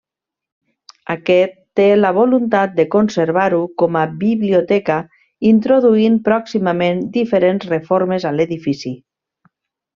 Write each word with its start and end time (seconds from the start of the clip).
Aquest 1.15 1.51
té 1.79 1.85
la 1.99 2.11
voluntat 2.17 2.73
de 2.79 2.85
conservar-ho 2.95 3.61
com 3.83 3.99
a 4.03 4.07
biblioteca, 4.25 4.97
introduint 5.53 6.19
pròximament 6.31 7.07
diferents 7.21 7.71
reformes 7.77 8.31
a 8.33 8.37
l'edifici. 8.41 8.99